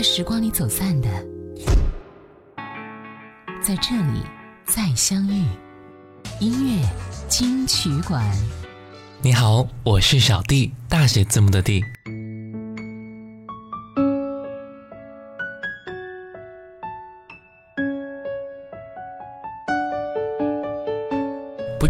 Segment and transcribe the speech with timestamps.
[0.00, 1.10] 在时光里走散的，
[3.62, 4.22] 在这里
[4.64, 5.44] 再相遇。
[6.40, 6.88] 音乐
[7.28, 8.24] 金曲馆，
[9.20, 11.84] 你好，我是小弟，大写字母的弟。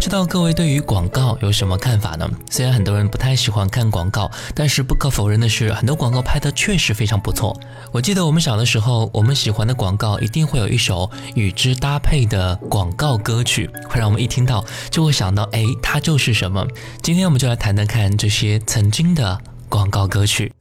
[0.01, 2.27] 知道各位对于广告有什么看法呢？
[2.49, 7.55] 虽然很多人不太喜欢看广告，但是不可否认的是，很多广告拍的确实非常不错。
[7.91, 16.65] 我记得我们小的时候，我们喜欢的广告一定会有一首与之搭配的广告歌曲，会让我们一听到就会想到，哎，它就是什么。
[17.03, 19.39] 今天我们就来谈谈看这些曾经的
[19.69, 20.51] 广告歌曲。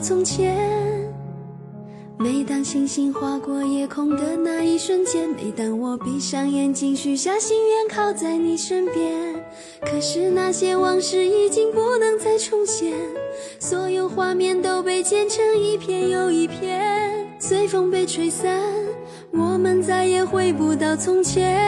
[0.00, 0.56] 从前，
[2.18, 9.34] 每当星星划过夜空的那一瞬间，每当我闭上眼睛许下心愿靠在你身边，
[9.80, 12.92] 可是那些往事已经不能再重现，
[13.58, 18.60] 所有画面都被剪成一片又一片，随风被吹散，
[19.32, 21.58] 我们再也回不到从前。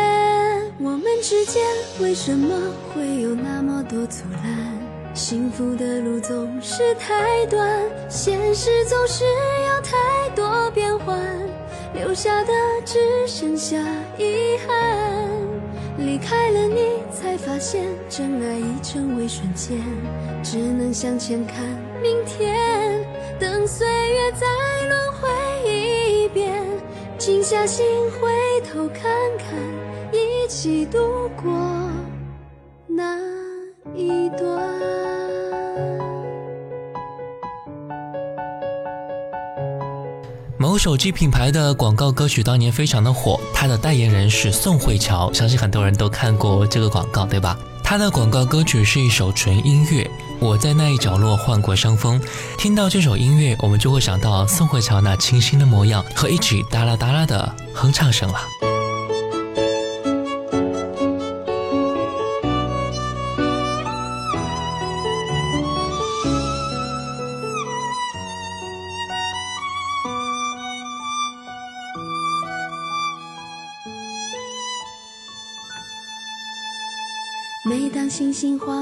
[0.81, 1.63] 我们之间
[2.01, 2.55] 为什么
[2.95, 4.88] 会有那么多阻拦？
[5.19, 11.19] 幸福的路总是太短，现实总是有太多变幻，
[11.93, 12.53] 留下的
[12.85, 13.77] 只剩下
[14.17, 15.29] 遗憾。
[15.99, 19.77] 离开了你，才发现真爱已成为瞬间，
[20.41, 21.67] 只能向前看
[22.01, 23.05] 明天，
[23.41, 24.47] 等岁月再
[24.87, 25.29] 轮回
[25.69, 26.63] 一遍，
[27.19, 28.31] 静下心回
[28.73, 29.59] 头看看，
[30.13, 31.53] 一起度过
[32.87, 33.19] 那
[33.97, 34.98] 一段。
[40.79, 47.59] 手机品牌的广告歌曲当年非常的火，它的代言人是宋慧乔，相信很多人都看过这个广告，对吧？
[47.83, 52.21] 它的广告歌曲是一首纯音乐，我在那一角落患过伤风。
[52.57, 58.39] 听到这首音乐，我们就会想到宋慧乔那清新的模样和一起哒啦哒啦的哼唱声了。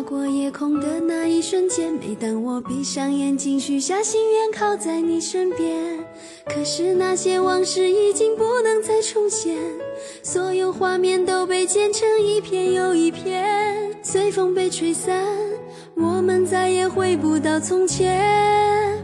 [0.07, 5.99] 过夜空的那一瞬间，每当我闭上眼睛许下心愿靠在你身边，
[6.45, 9.59] 可是那些往事已经不能再重现，
[10.23, 15.27] 所有画面都被剪成一片又一片，随风被吹散，
[15.97, 18.25] 我们再也回不到从前。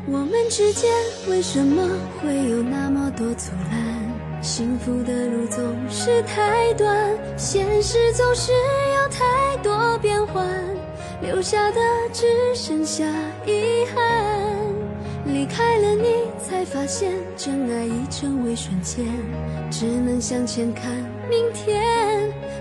[0.06, 0.88] 我们之间
[1.28, 1.82] 为什么
[2.22, 4.40] 会有那么多阻拦？
[4.40, 6.96] 幸福的路总是太短，
[7.36, 10.44] 现实总是有太多变幻，
[11.22, 11.80] 留下的
[12.12, 13.04] 只剩下
[13.46, 14.02] 遗憾。
[15.24, 19.06] 离开了你，才发现真爱已成为瞬间，
[19.70, 20.90] 只能向前看
[21.30, 21.80] 明天，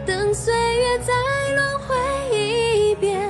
[0.05, 1.11] 等岁月再
[1.55, 1.95] 轮回
[2.37, 3.29] 一遍，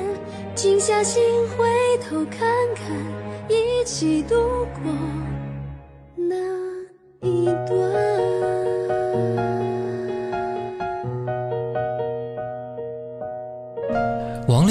[0.53, 1.23] 静下心
[1.57, 1.65] 回
[2.07, 2.85] 头看看，
[3.47, 4.35] 一起度
[4.83, 4.93] 过
[6.15, 6.35] 那
[7.25, 8.10] 一段。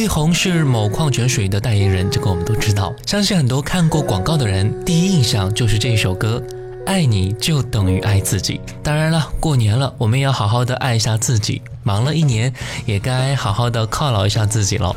[0.01, 2.91] 力宏是某矿泉水的代言人，这个我们都知道。
[3.05, 6.43] 相信很多看过广告的人，第一印象就是这首歌。
[6.87, 8.63] 爱你就等于爱自己。
[8.83, 11.61] 当然了，过年了，我们也要好好的爱一下自己。
[11.83, 12.53] 忙了一年，
[12.85, 14.95] 也该好好的犒劳一下自己了。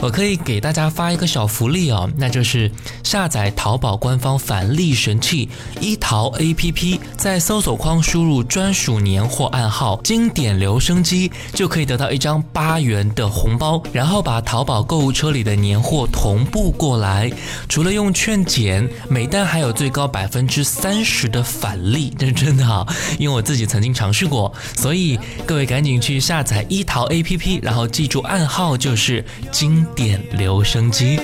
[0.00, 2.70] 我可以给大家发一个小福利哦，那就是
[3.02, 5.48] 下载淘宝官方返利神器
[5.80, 17.30] 一淘 APP，在搜索框输入专属年货暗号“经典留声机”，就可以得到一张八元的红包，然后把淘宝购物车里的年货同步过来。
[17.68, 22.86] 除了用券减，每单还有最高百分之三十的返利，这是真的哈，
[23.18, 26.19] 因为我自己曾经尝试过，所以各位赶紧去。
[26.20, 31.18] 下载一淘 APP，然后记住暗号就是经典留声机。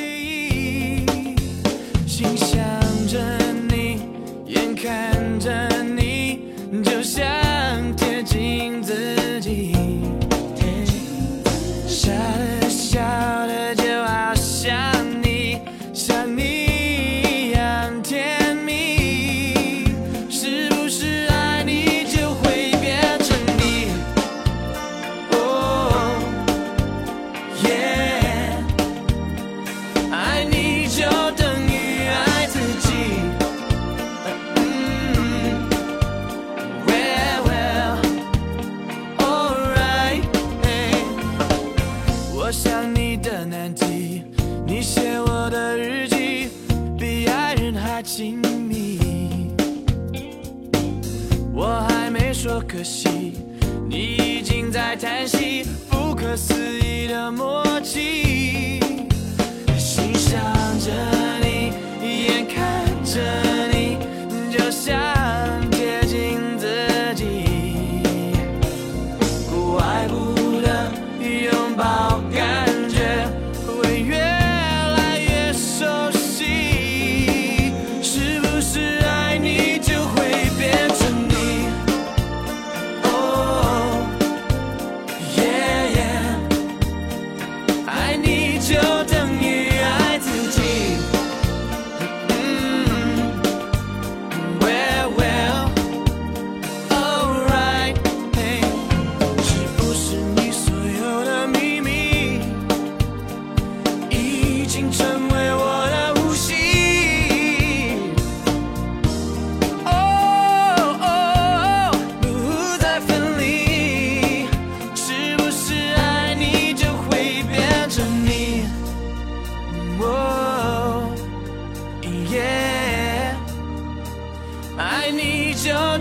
[54.98, 56.75] 叹息，不可思议。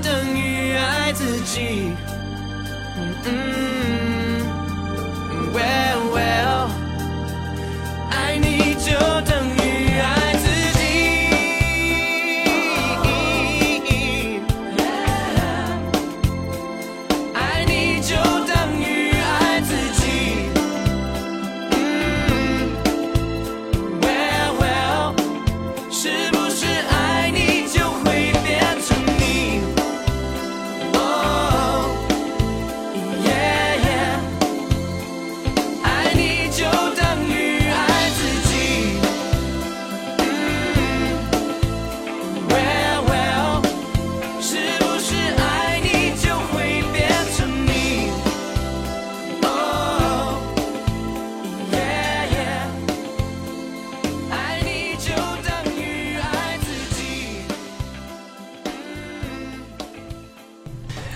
[0.01, 1.95] 等于爱自己。
[2.97, 4.41] 嗯嗯
[5.53, 6.54] ，Well well。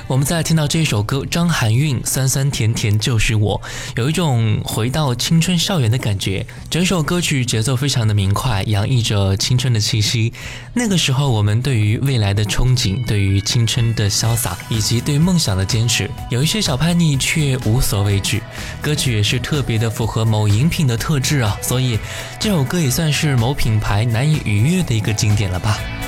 [0.09, 3.61] 我们再听到这首歌张含韵酸酸甜甜就是我
[3.95, 10.33] 有一种回到青春校园的感觉整首歌曲节奏非常的明快洋溢着青春的气息
[10.73, 18.41] 那个时候我们对于未来的憧憬对于青春的潇洒以及对梦想的坚持有一些小叛逆却无所畏惧
[18.81, 21.99] 歌曲也是特别的符合某饮品的特质啊所以
[22.39, 25.98] 这首歌也算是某品牌难以逾越的一个经典了吧。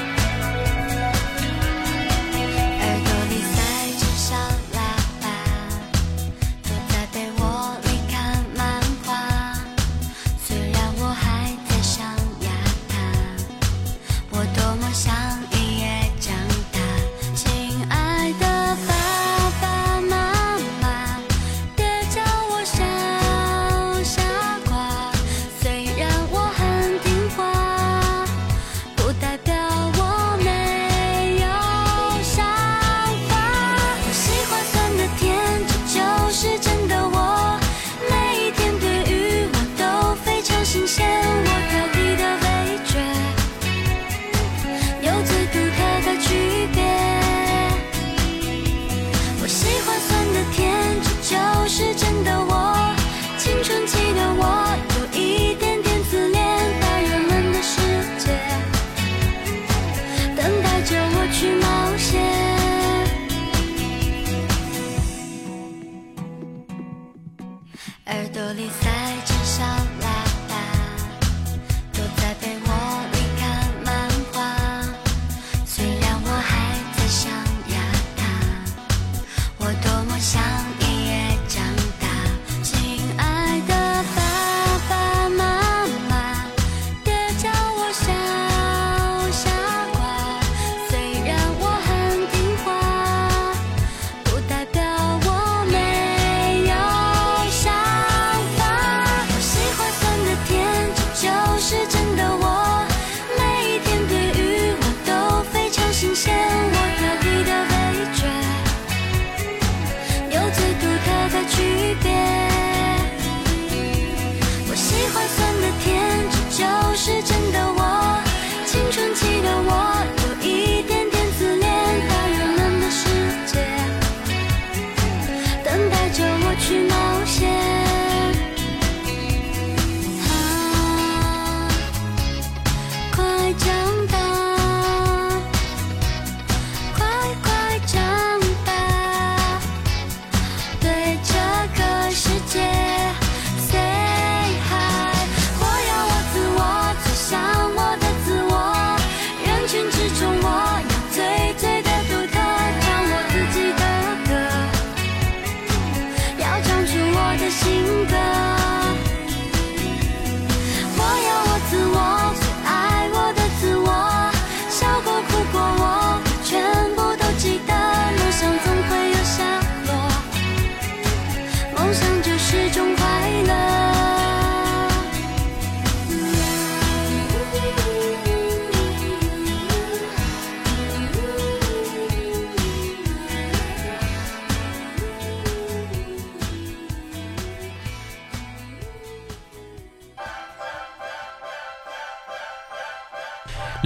[68.22, 68.88] 耳朵里塞
[69.26, 69.31] 着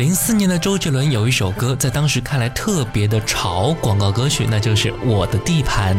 [0.05, 5.97] 零四年的周杰伦有一首歌在当时看来特别的潮广告歌曲那就是我的地盘。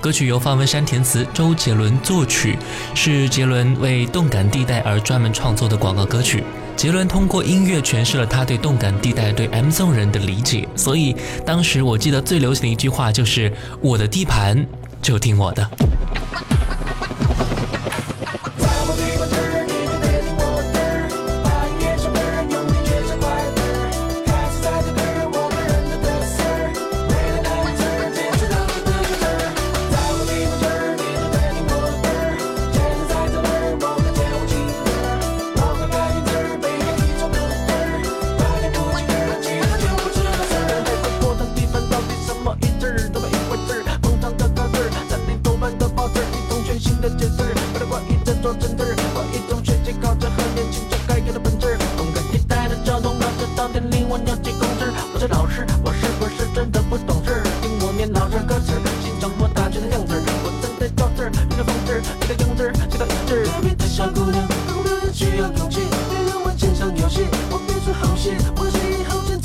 [0.00, 2.58] 歌曲由方文山填词周杰伦作曲
[2.96, 6.42] 是杰伦为动感地带而专门创作的广告歌曲。
[6.74, 11.14] 杰伦通过音乐诠释了他对动感地带对 mzone 人的理解所以
[11.46, 14.66] 当时我记得最流行的一句话就是我的地盘
[15.00, 15.70] 就听我的。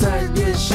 [0.00, 0.72] 在练习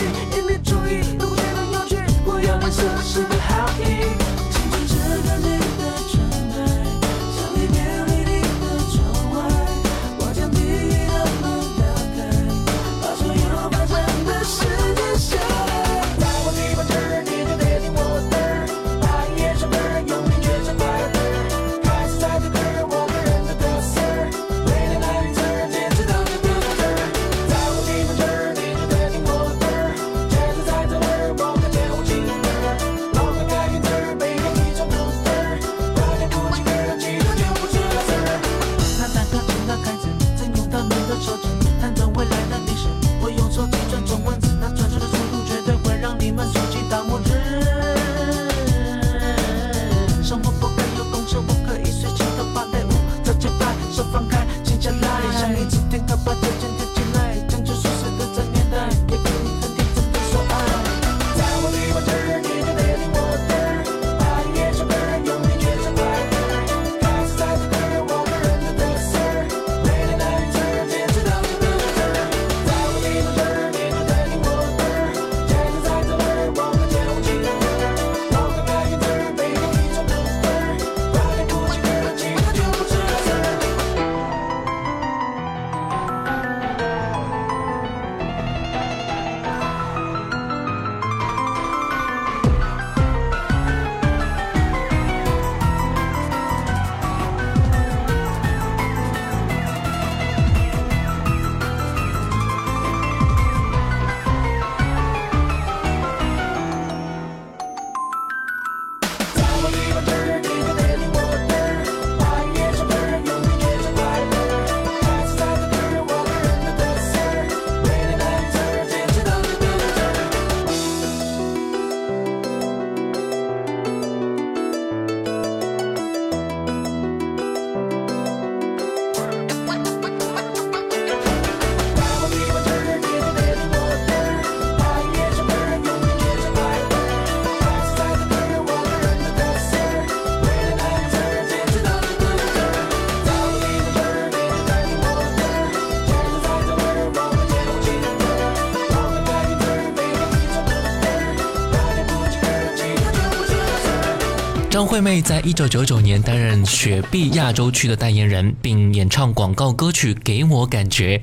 [154.76, 161.18] 张惠妹在一九九九年担任雪碧亚洲区的代言人，并演唱广告歌曲《给我感觉》，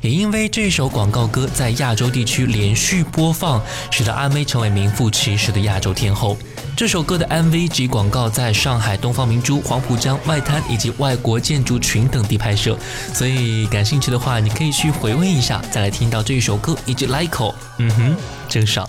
[0.00, 6.34] 也因为这首广告歌在亚洲地区连续播放，使得阿妹成为名副其实的亚洲天后。
[6.74, 12.74] 这首歌的 MV 及广告在上海东方明珠、黄浦江外滩以及外国建筑群等地拍摄，
[13.12, 18.16] 所以感兴趣的话，你可以去回味一下，再来听到这首歌以及 l i k e 嗯哼，
[18.48, 18.88] 真爽。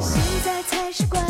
[0.00, 1.22] 现在才是关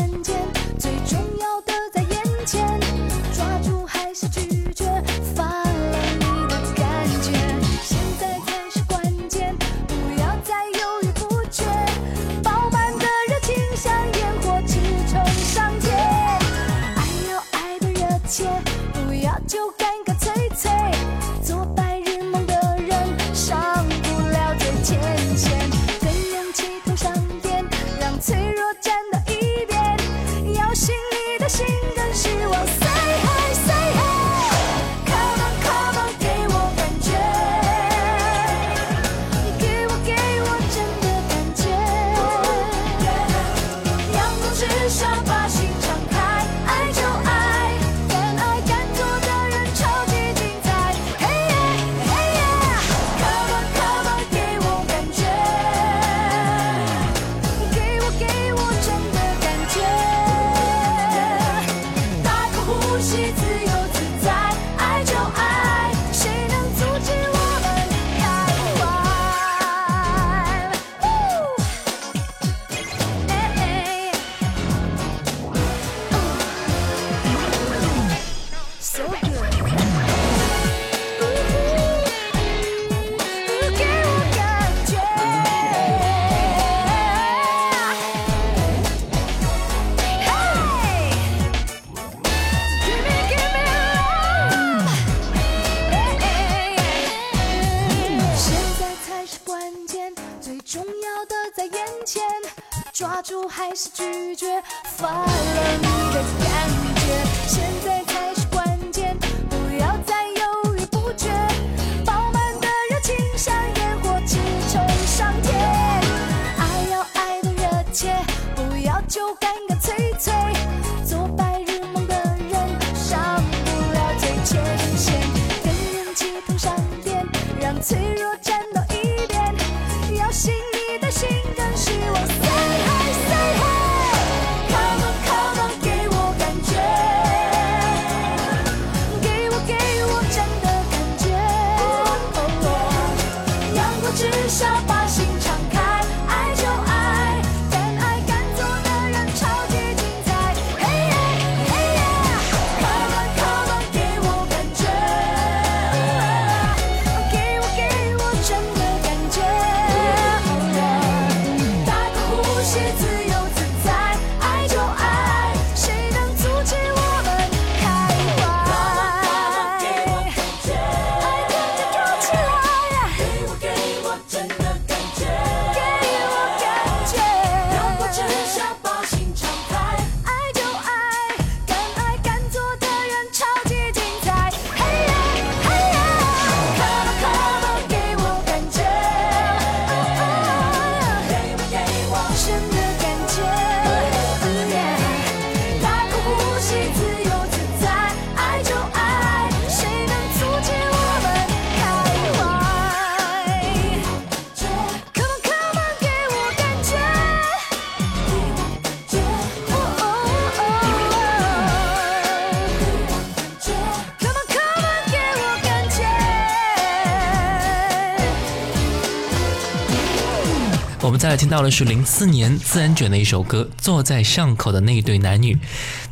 [221.51, 225.55] 到的是零四年自然卷的一首歌《坐在巷口的那一对男女》，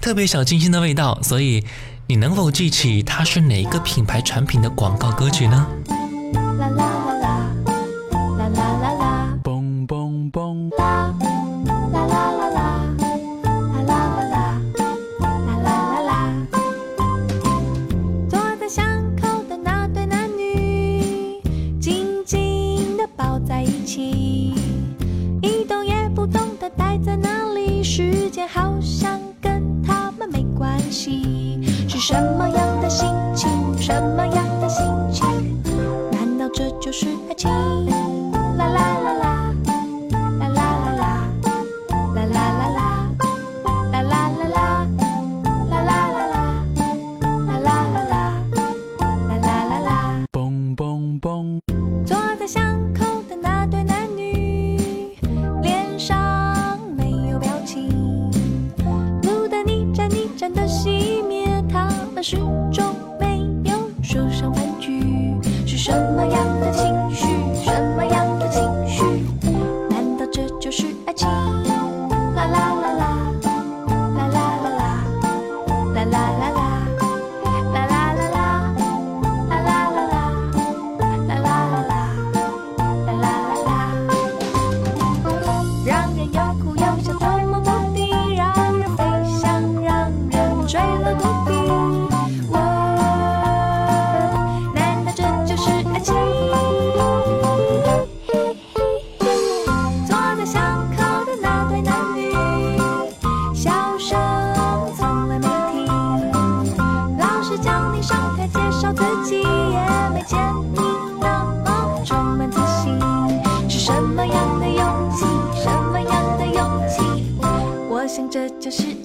[0.00, 1.18] 特别小清新的味道。
[1.22, 1.64] 所以，
[2.08, 5.66] 你能否记起它是哪一个品牌产品的广告歌曲呢？
[6.34, 6.97] 啦啦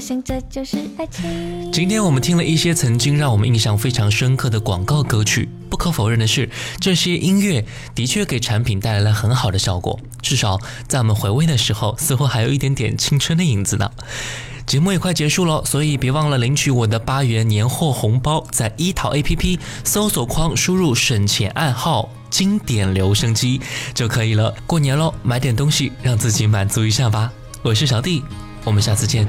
[0.00, 1.70] 想这就是爱情。
[1.70, 6.48] 今天我们听了一些曾经让我们印象非常深刻的广告歌曲，不可否认的是，
[6.80, 10.58] 这些音乐的确给产品带来了很好的效果，至少
[10.88, 13.90] 在我们回味的时候，似乎还有一点点青春的影子呢。
[14.66, 23.60] 节目也快结束了，所以别忘了领取我的八元年货红包，在一淘 APP 搜索框输入省钱暗号“经典留声机”
[23.94, 24.54] 就可以了。
[24.68, 27.32] 过年喽，买点东西让自己满足一下吧。
[27.62, 28.22] 我是小弟，
[28.62, 29.26] 我们下次见。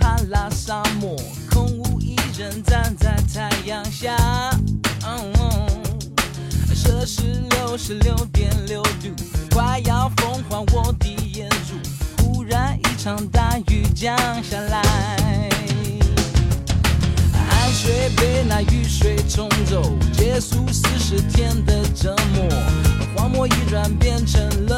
[0.00, 1.16] 哈拉沙漠，
[1.50, 4.16] 空无一人站在太阳下。
[5.04, 5.32] 嗯
[6.74, 9.08] 摄氏六十六点六度，
[9.52, 11.74] 快要风化我的眼珠。
[12.22, 14.82] 忽然一场大雨降下来。
[17.32, 22.48] 汗水被那雨水冲走，结束四十天的折磨，
[23.16, 24.71] 荒漠一转变成了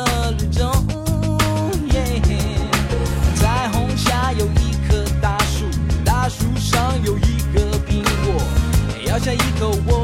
[9.65, 10.04] 咬下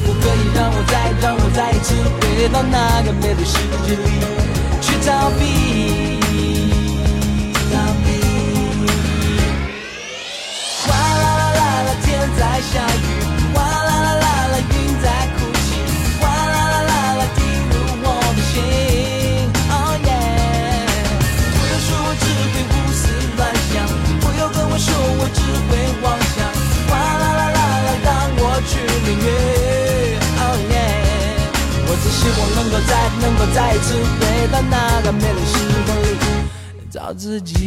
[0.00, 4.02] 可不可以让我再让我再一次回到那个美丽世界里
[4.80, 6.09] 去逃避？
[37.14, 37.59] 自己。